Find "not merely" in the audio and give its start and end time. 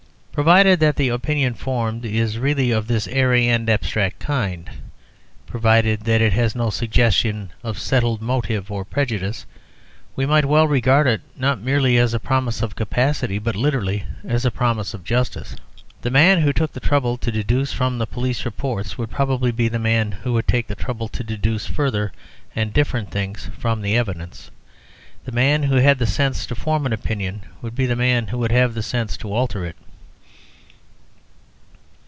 11.35-11.97